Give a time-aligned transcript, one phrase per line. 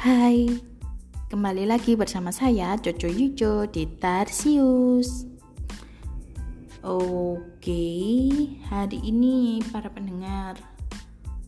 [0.00, 0.48] Hai,
[1.28, 5.28] kembali lagi bersama saya Coco Yujo di Tarsius.
[6.80, 7.84] Oke,
[8.64, 10.56] hari ini para pendengar,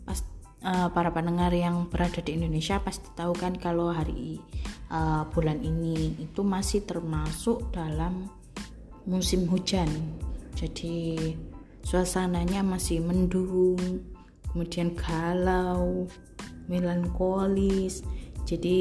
[0.04, 0.20] pas,
[0.68, 4.36] uh, para pendengar yang berada di Indonesia pasti tahu kan kalau hari
[4.92, 8.28] uh, bulan ini itu masih termasuk dalam
[9.08, 9.88] musim hujan.
[10.60, 11.16] Jadi
[11.88, 13.80] suasananya masih mendung,
[14.52, 16.04] kemudian galau,
[16.68, 18.04] melankolis
[18.42, 18.78] jadi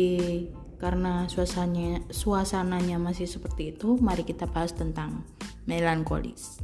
[0.82, 5.22] karena suasananya suasananya masih seperti itu, mari kita bahas tentang
[5.70, 6.58] melankolis.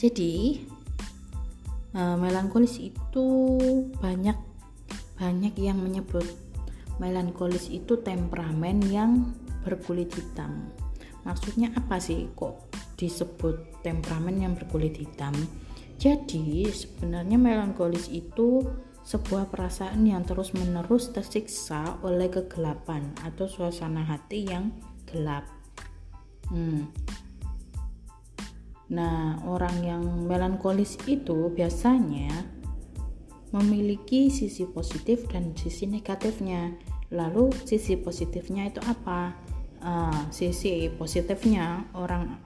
[0.00, 0.64] Jadi
[1.92, 3.26] uh, melankolis itu
[4.00, 4.38] banyak
[5.18, 6.24] banyak yang menyebut
[7.02, 9.34] melankolis itu temperamen yang
[9.66, 10.70] berkulit hitam.
[11.26, 15.34] Maksudnya apa sih kok disebut temperamen yang berkulit hitam?
[15.98, 18.62] Jadi sebenarnya melankolis itu
[19.08, 24.68] sebuah perasaan yang terus-menerus tersiksa oleh kegelapan atau suasana hati yang
[25.08, 25.48] gelap.
[26.52, 26.92] Hmm.
[28.92, 32.28] Nah, orang yang melankolis itu biasanya
[33.48, 36.76] memiliki sisi positif dan sisi negatifnya.
[37.08, 39.32] Lalu sisi positifnya itu apa?
[39.78, 42.36] Uh, sisi positifnya orang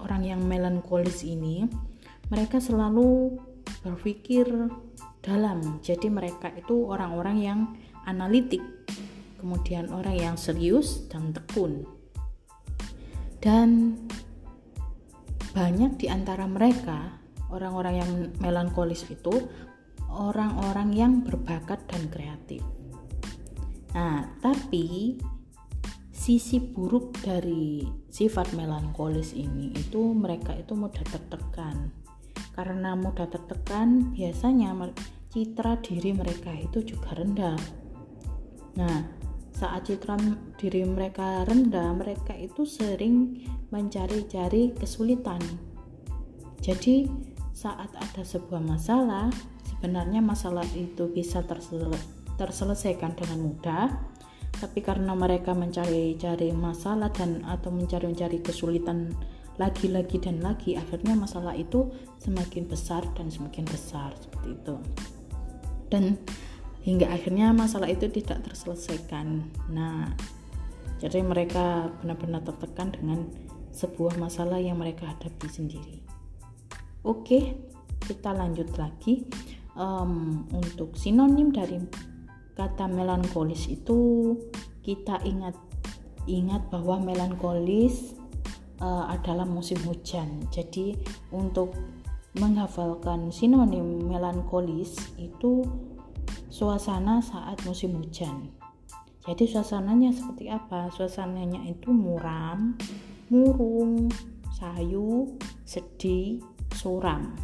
[0.00, 1.68] orang yang melankolis ini
[2.32, 3.36] mereka selalu
[3.84, 4.48] berpikir
[5.20, 5.80] dalam.
[5.84, 7.60] Jadi mereka itu orang-orang yang
[8.04, 8.60] analitik,
[9.40, 11.84] kemudian orang yang serius dan tekun.
[13.40, 13.96] Dan
[15.56, 19.32] banyak di antara mereka, orang-orang yang melankolis itu
[20.10, 22.62] orang-orang yang berbakat dan kreatif.
[23.94, 25.18] Nah, tapi
[26.20, 31.90] sisi buruk dari sifat melankolis ini itu mereka itu mudah tertekan
[32.54, 34.74] karena mudah tertekan biasanya
[35.30, 37.58] citra diri mereka itu juga rendah.
[38.76, 38.98] Nah
[39.54, 40.16] saat citra
[40.56, 45.40] diri mereka rendah mereka itu sering mencari-cari kesulitan.
[46.60, 47.06] Jadi
[47.54, 49.28] saat ada sebuah masalah
[49.68, 51.92] sebenarnya masalah itu bisa tersel
[52.36, 53.86] terselesaikan dengan mudah.
[54.50, 59.12] Tapi karena mereka mencari-cari masalah dan atau mencari-cari kesulitan
[59.60, 64.76] lagi-lagi dan lagi akhirnya masalah itu semakin besar dan semakin besar seperti itu.
[65.92, 66.16] Dan
[66.80, 69.44] hingga akhirnya masalah itu tidak terselesaikan.
[69.68, 70.16] Nah
[70.96, 73.28] jadi mereka benar-benar tertekan dengan
[73.76, 76.00] sebuah masalah yang mereka hadapi sendiri.
[77.04, 77.60] Oke
[78.00, 79.28] kita lanjut lagi.
[79.76, 81.78] Um, untuk sinonim dari
[82.58, 84.34] kata melankolis itu
[84.80, 85.54] kita ingat
[86.28, 88.19] ingat bahwa melankolis
[88.80, 90.48] uh, adalah musim hujan.
[90.50, 90.96] Jadi
[91.30, 91.76] untuk
[92.36, 95.62] menghafalkan sinonim melankolis itu
[96.50, 98.50] suasana saat musim hujan.
[99.20, 100.88] Jadi suasananya seperti apa?
[100.90, 102.74] Suasananya itu muram,
[103.28, 104.08] murung,
[104.56, 105.36] sayu,
[105.68, 106.40] sedih,
[106.74, 107.36] suram.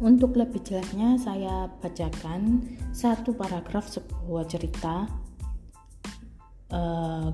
[0.00, 5.04] Untuk lebih jelasnya saya bacakan satu paragraf sebuah cerita
[6.72, 7.28] uh,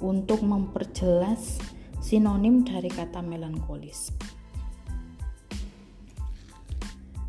[0.00, 1.62] untuk memperjelas
[2.00, 4.10] sinonim dari kata melankolis.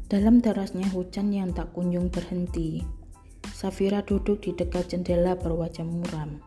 [0.06, 2.86] Dalam derasnya hujan yang tak kunjung berhenti,
[3.56, 6.44] Safira duduk di dekat jendela berwajah muram.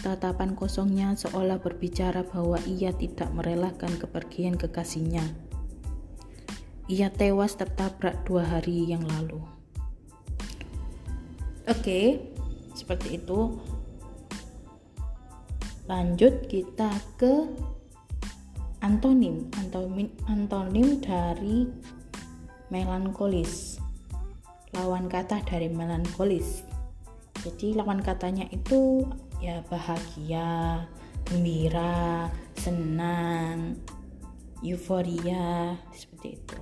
[0.00, 5.22] Tatapan kosongnya seolah berbicara bahwa ia tidak merelakan kepergian kekasihnya.
[6.88, 9.44] Ia tewas tertabrak dua hari yang lalu.
[11.68, 12.32] Oke,
[12.72, 13.60] seperti itu
[15.86, 17.46] lanjut kita ke
[18.82, 19.46] antonim.
[20.26, 21.66] Antonim dari
[22.70, 23.78] melankolis.
[24.74, 26.66] Lawan kata dari melankolis.
[27.46, 29.06] Jadi lawan katanya itu
[29.38, 30.82] ya bahagia
[31.26, 32.26] gembira
[32.58, 33.78] senang
[34.66, 36.58] euforia seperti itu.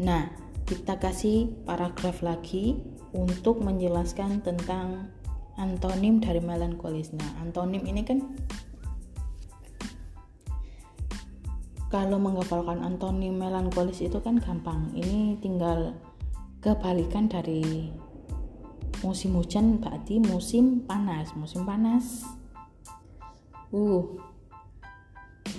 [0.00, 0.32] Nah
[0.64, 2.80] kita kasih paragraf lagi
[3.12, 5.12] untuk menjelaskan tentang
[5.56, 7.14] antonim dari melankolis.
[7.14, 8.22] Nah, antonim ini kan
[11.94, 14.90] kalau menghafalkan antonim melankolis itu kan gampang.
[14.98, 15.94] Ini tinggal
[16.58, 17.92] kebalikan dari
[19.06, 21.30] musim hujan berarti musim panas.
[21.38, 22.26] Musim panas.
[23.70, 24.18] Uh.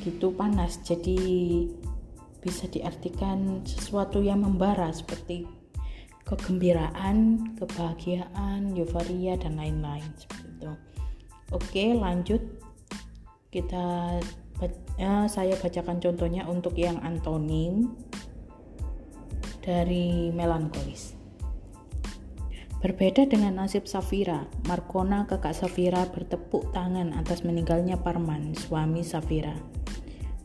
[0.03, 0.83] Gitu panas.
[0.83, 1.18] Jadi
[2.44, 5.65] bisa diartikan sesuatu yang membara seperti
[6.25, 10.72] kegembiraan, kebahagiaan, euforia dan lain-lain seperti itu.
[11.54, 12.42] Oke, lanjut
[13.54, 14.19] kita
[14.98, 17.94] ya, saya bacakan contohnya untuk yang antonim
[19.62, 21.16] dari melankolis.
[22.86, 29.57] Berbeda dengan nasib Safira, Markona kakak Safira bertepuk tangan atas meninggalnya Parman, suami Safira.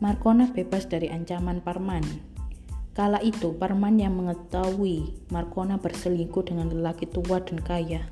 [0.01, 2.01] Markona bebas dari ancaman Parman.
[2.91, 8.03] Kala itu, Parman yang mengetahui Markona berselingkuh dengan lelaki tua dan kaya,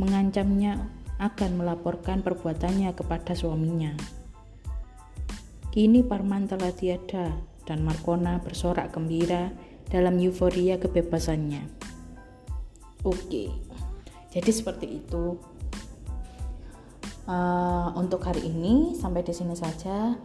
[0.00, 0.88] mengancamnya
[1.20, 3.92] akan melaporkan perbuatannya kepada suaminya.
[5.72, 7.36] Kini Parman telah tiada
[7.68, 9.52] dan Markona bersorak gembira
[9.92, 11.68] dalam euforia kebebasannya.
[13.04, 13.52] Oke,
[14.32, 15.36] jadi seperti itu.
[17.22, 20.18] Uh, untuk hari ini sampai di sini saja.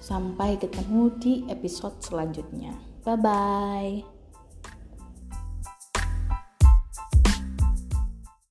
[0.00, 2.72] Sampai ketemu di episode selanjutnya.
[3.04, 4.19] Bye bye.